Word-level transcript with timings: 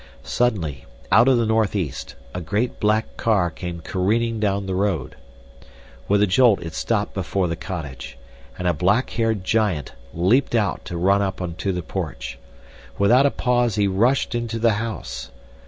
Suddenly, 0.23 0.85
out 1.11 1.27
of 1.27 1.37
the 1.37 1.45
northeast, 1.45 2.15
a 2.33 2.41
great 2.41 2.79
black 2.79 3.17
car 3.17 3.51
came 3.51 3.81
careening 3.81 4.39
down 4.39 4.65
the 4.65 4.73
road. 4.73 5.15
With 6.07 6.23
a 6.23 6.25
jolt 6.25 6.59
it 6.63 6.73
stopped 6.73 7.13
before 7.13 7.47
the 7.47 7.55
cottage, 7.55 8.17
and 8.57 8.67
a 8.67 8.73
black 8.73 9.11
haired 9.11 9.43
giant 9.43 9.91
leaped 10.11 10.55
out 10.55 10.85
to 10.85 10.97
run 10.97 11.21
up 11.21 11.39
onto 11.39 11.71
the 11.71 11.83
porch. 11.83 12.39
Without 12.97 13.27
a 13.27 13.29
pause 13.29 13.75
he 13.75 13.85
rushed 13.87 14.33
into 14.33 14.57
the 14.57 14.73
house. 14.81 15.29